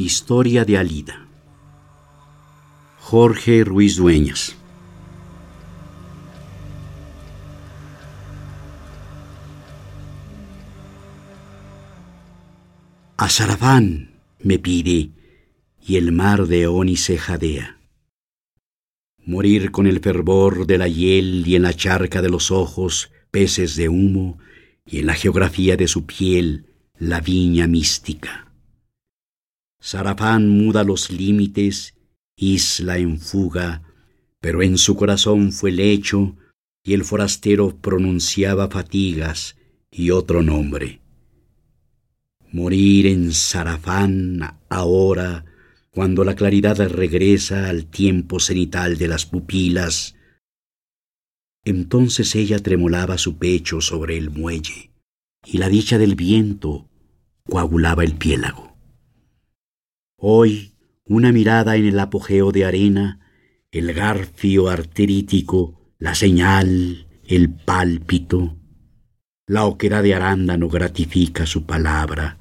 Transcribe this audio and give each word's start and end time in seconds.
Historia 0.00 0.64
de 0.64 0.78
Alida. 0.78 1.26
Jorge 3.00 3.64
Ruiz 3.64 3.96
Dueñas. 3.96 4.54
A 13.16 13.28
Sarafán 13.28 14.12
me 14.40 14.60
pide 14.60 15.10
y 15.84 15.96
el 15.96 16.12
mar 16.12 16.46
de 16.46 16.68
Oni 16.68 16.94
jadea. 16.94 17.80
Morir 19.26 19.72
con 19.72 19.88
el 19.88 19.98
fervor 19.98 20.68
de 20.68 20.78
la 20.78 20.86
hiel 20.86 21.42
y 21.44 21.56
en 21.56 21.62
la 21.62 21.74
charca 21.74 22.22
de 22.22 22.28
los 22.28 22.52
ojos 22.52 23.10
peces 23.32 23.74
de 23.74 23.88
humo 23.88 24.38
y 24.86 25.00
en 25.00 25.06
la 25.06 25.14
geografía 25.14 25.76
de 25.76 25.88
su 25.88 26.06
piel 26.06 26.66
la 27.00 27.20
viña 27.20 27.66
mística 27.66 28.47
Sarafán 29.80 30.48
muda 30.48 30.84
los 30.84 31.10
límites, 31.10 31.94
isla 32.36 32.98
en 32.98 33.18
fuga, 33.20 33.82
pero 34.40 34.62
en 34.62 34.78
su 34.78 34.96
corazón 34.96 35.52
fue 35.52 35.70
lecho 35.70 36.36
y 36.84 36.94
el 36.94 37.04
forastero 37.04 37.76
pronunciaba 37.76 38.68
fatigas 38.68 39.56
y 39.90 40.10
otro 40.10 40.42
nombre. 40.42 41.00
Morir 42.50 43.06
en 43.06 43.32
Sarafán 43.32 44.58
ahora, 44.68 45.44
cuando 45.90 46.24
la 46.24 46.34
claridad 46.34 46.78
regresa 46.88 47.68
al 47.68 47.86
tiempo 47.86 48.40
cenital 48.40 48.96
de 48.98 49.08
las 49.08 49.26
pupilas, 49.26 50.14
entonces 51.64 52.34
ella 52.34 52.58
tremolaba 52.60 53.18
su 53.18 53.36
pecho 53.36 53.80
sobre 53.80 54.16
el 54.16 54.30
muelle, 54.30 54.92
y 55.44 55.58
la 55.58 55.68
dicha 55.68 55.98
del 55.98 56.14
viento 56.14 56.88
coagulaba 57.44 58.04
el 58.04 58.14
piélago. 58.14 58.67
Hoy, 60.20 60.72
una 61.04 61.30
mirada 61.30 61.76
en 61.76 61.86
el 61.86 62.00
apogeo 62.00 62.50
de 62.50 62.64
arena, 62.64 63.20
el 63.70 63.92
garfio 63.92 64.68
arterítico, 64.68 65.94
la 66.00 66.16
señal, 66.16 67.06
el 67.24 67.54
pálpito. 67.54 68.56
La 69.46 69.64
oquedad 69.64 70.02
de 70.02 70.16
arándano 70.16 70.68
gratifica 70.68 71.46
su 71.46 71.66
palabra, 71.66 72.40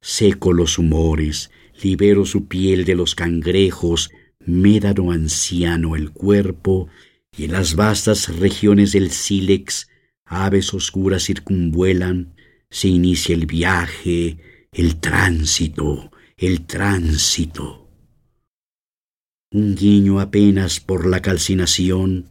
seco 0.00 0.54
los 0.54 0.78
humores, 0.78 1.50
libero 1.82 2.24
su 2.24 2.48
piel 2.48 2.86
de 2.86 2.94
los 2.94 3.14
cangrejos, 3.14 4.10
médano 4.40 5.12
anciano 5.12 5.96
el 5.96 6.12
cuerpo, 6.12 6.88
y 7.36 7.44
en 7.44 7.52
las 7.52 7.76
vastas 7.76 8.34
regiones 8.38 8.92
del 8.92 9.10
sílex, 9.10 9.90
aves 10.24 10.72
oscuras 10.72 11.24
circunvuelan, 11.24 12.34
se 12.70 12.88
inicia 12.88 13.34
el 13.34 13.44
viaje, 13.44 14.38
el 14.72 14.96
tránsito, 14.96 16.10
el 16.38 16.66
tránsito. 16.66 17.90
Un 19.50 19.74
guiño 19.74 20.20
apenas 20.20 20.78
por 20.78 21.04
la 21.04 21.20
calcinación, 21.20 22.28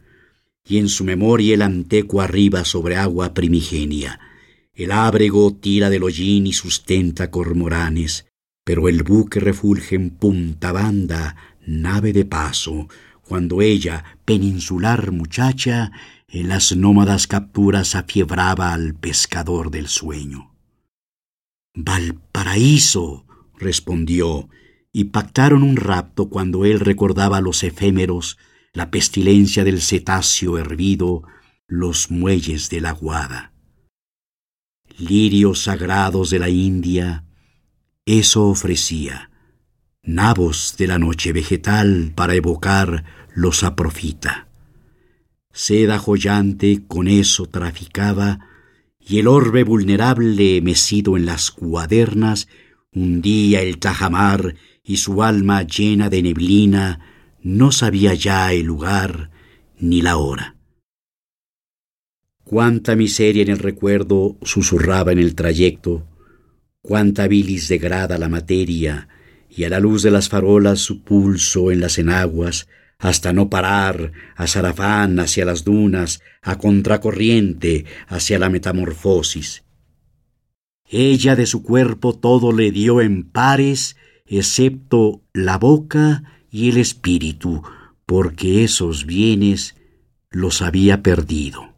y 0.66 0.78
en 0.78 0.88
su 0.88 1.04
memoria 1.04 1.56
el 1.56 1.62
anteco 1.62 2.22
arriba 2.22 2.64
sobre 2.64 2.96
agua 2.96 3.34
primigenia. 3.34 4.22
El 4.74 4.94
ábrego 4.94 5.54
tira 5.54 5.90
del 5.90 6.04
hollín 6.04 6.48
y 6.48 6.54
sustenta 6.54 7.30
cormoranes, 7.32 8.28
pero 8.64 8.88
el 8.88 9.04
buque 9.04 9.42
refulge 9.42 9.96
en 9.96 10.12
punta 10.12 10.72
banda, 10.72 11.36
nave 11.66 12.14
de 12.14 12.24
paso, 12.24 12.88
cuando 13.24 13.62
ella, 13.62 14.18
peninsular 14.24 15.12
muchacha, 15.12 15.92
en 16.30 16.48
las 16.48 16.74
nómadas 16.74 17.28
capturas 17.28 17.94
afiebraba 17.94 18.72
al 18.72 18.96
pescador 18.96 19.70
del 19.70 19.90
sueño. 19.90 20.56
Valparaíso, 21.76 23.27
respondió, 23.58 24.50
y 24.92 25.06
pactaron 25.06 25.64
un 25.64 25.76
rapto 25.76 26.30
cuando 26.30 26.66
él 26.66 26.80
recordaba 26.80 27.42
los 27.42 27.64
efémeros, 27.64 28.38
la 28.74 28.90
pestilencia 28.90 29.64
del 29.64 29.82
cetáceo 29.82 30.58
hervido, 30.58 31.24
los 31.68 32.10
muelles 32.10 32.70
de 32.70 32.82
la 32.82 32.92
guada. 32.92 33.54
Lirios 34.98 35.64
sagrados 35.64 36.30
de 36.30 36.40
la 36.40 36.50
India, 36.50 37.26
eso 38.06 38.46
ofrecía, 38.48 39.30
nabos 40.02 40.76
de 40.78 40.88
la 40.88 40.98
noche 40.98 41.34
vegetal 41.34 42.14
para 42.16 42.36
evocar 42.36 43.04
los 43.36 43.64
aprofita. 43.64 44.48
Seda 45.52 46.00
joyante 46.00 46.84
con 46.88 47.08
eso 47.08 47.48
traficaba, 47.48 48.40
y 49.00 49.20
el 49.20 49.28
orbe 49.28 49.64
vulnerable 49.64 50.62
mecido 50.62 51.18
en 51.18 51.26
las 51.26 51.52
cuadernas 51.52 52.48
día 53.22 53.62
el 53.62 53.78
tajamar 53.78 54.56
y 54.84 54.98
su 54.98 55.24
alma 55.24 55.64
llena 55.64 56.10
de 56.10 56.22
neblina 56.24 57.00
no 57.42 57.72
sabía 57.72 58.14
ya 58.14 58.52
el 58.54 58.66
lugar 58.66 59.32
ni 59.80 60.02
la 60.02 60.18
hora. 60.18 60.56
Cuánta 62.44 62.96
miseria 62.96 63.44
en 63.44 63.50
el 63.50 63.60
recuerdo 63.60 64.38
susurraba 64.42 65.12
en 65.12 65.20
el 65.20 65.36
trayecto, 65.36 66.08
cuánta 66.82 67.28
bilis 67.28 67.68
degrada 67.68 68.18
la 68.18 68.30
materia, 68.30 69.10
y 69.50 69.66
a 69.66 69.70
la 69.70 69.80
luz 69.80 70.04
de 70.04 70.12
las 70.12 70.30
farolas 70.30 70.80
su 70.80 71.04
pulso 71.04 71.72
en 71.72 71.82
las 71.82 71.98
enaguas, 71.98 72.68
hasta 73.00 73.34
no 73.34 73.50
parar, 73.50 74.12
a 74.36 74.48
Sarafán 74.48 75.20
hacia 75.20 75.46
las 75.46 75.64
dunas, 75.64 76.22
a 76.42 76.58
contracorriente 76.58 77.86
hacia 78.08 78.40
la 78.40 78.50
metamorfosis. 78.50 79.64
Ella 80.90 81.36
de 81.36 81.46
su 81.46 81.64
cuerpo 81.64 82.14
todo 82.14 82.52
le 82.54 82.72
dio 82.72 83.02
en 83.02 83.24
pares, 83.24 83.98
excepto 84.26 85.22
la 85.34 85.58
boca 85.58 86.24
y 86.50 86.70
el 86.70 86.78
espíritu, 86.78 87.64
porque 88.06 88.64
esos 88.64 89.06
bienes 89.06 89.76
los 90.30 90.62
había 90.62 91.04
perdido. 91.04 91.74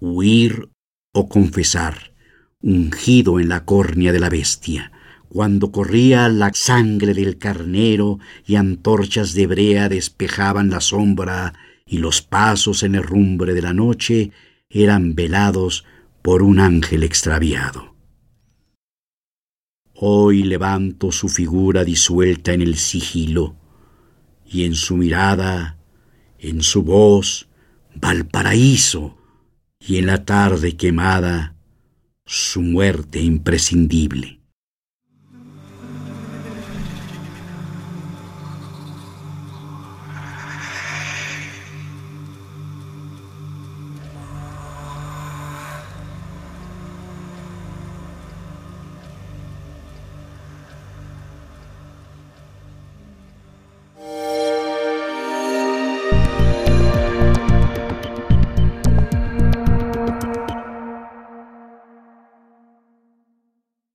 Huir 0.00 0.70
o 1.12 1.28
confesar, 1.28 2.14
ungido 2.62 3.38
en 3.38 3.50
la 3.50 3.64
córnea 3.66 4.12
de 4.12 4.20
la 4.20 4.30
bestia, 4.30 4.92
cuando 5.28 5.72
corría 5.72 6.28
la 6.28 6.52
sangre 6.54 7.14
del 7.14 7.38
carnero 7.38 8.18
y 8.46 8.56
antorchas 8.56 9.34
de 9.34 9.46
brea 9.46 9.88
despejaban 9.88 10.70
la 10.70 10.80
sombra 10.80 11.54
y 11.86 11.98
los 11.98 12.22
pasos 12.22 12.82
en 12.82 12.94
el 12.94 13.02
rumbre 13.02 13.54
de 13.54 13.62
la 13.62 13.72
noche 13.72 14.30
eran 14.68 15.14
velados 15.14 15.84
por 16.22 16.42
un 16.42 16.60
ángel 16.60 17.02
extraviado. 17.02 17.94
Hoy 19.94 20.44
levanto 20.44 21.12
su 21.12 21.28
figura 21.28 21.84
disuelta 21.84 22.52
en 22.52 22.62
el 22.62 22.76
sigilo, 22.76 23.56
y 24.46 24.64
en 24.64 24.74
su 24.74 24.96
mirada, 24.96 25.78
en 26.38 26.62
su 26.62 26.82
voz, 26.82 27.48
Valparaíso, 27.94 29.16
y 29.80 29.98
en 29.98 30.06
la 30.06 30.24
tarde 30.24 30.76
quemada, 30.76 31.56
su 32.24 32.62
muerte 32.62 33.20
imprescindible. 33.20 34.41